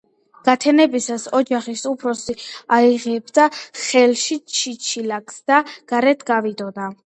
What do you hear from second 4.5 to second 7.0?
ჩიჩილაკს და გარეთ გავიდოდა